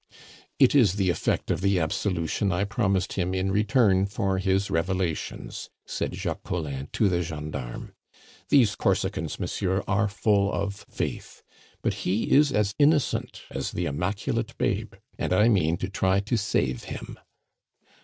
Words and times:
"It 0.57 0.73
is 0.73 0.93
the 0.95 1.11
effect 1.11 1.51
of 1.51 1.61
the 1.61 1.79
absolution 1.79 2.51
I 2.51 2.63
promised 2.63 3.13
him 3.13 3.35
in 3.35 3.51
return 3.51 4.07
for 4.07 4.39
his 4.39 4.71
revelations," 4.71 5.69
said 5.85 6.15
Jacques 6.15 6.41
Collin 6.41 6.87
to 6.93 7.07
the 7.07 7.21
gendarme. 7.21 7.93
"These 8.49 8.73
Corsicans, 8.75 9.39
monsieur, 9.39 9.83
are 9.87 10.07
full 10.07 10.51
of 10.51 10.87
faith! 10.89 11.43
But 11.83 11.93
he 12.01 12.31
is 12.31 12.51
as 12.51 12.73
innocent 12.79 13.43
as 13.51 13.73
the 13.73 13.85
Immaculate 13.85 14.57
Babe, 14.57 14.95
and 15.19 15.31
I 15.33 15.47
mean 15.49 15.77
to 15.77 15.87
try 15.87 16.19
to 16.19 16.35
save 16.35 16.85
him." 16.85 17.19